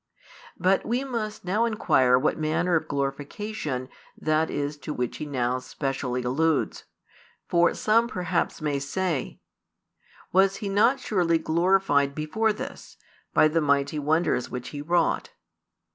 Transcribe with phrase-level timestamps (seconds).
[0.57, 3.87] But we must now inquire what manner of glorification
[4.19, 6.85] that is to which He now specially alludes;
[7.47, 9.41] for some perhaps may say:
[10.33, 12.97] Was He not surely glorified before this,
[13.35, 15.33] by the mighty wonders which He wrought?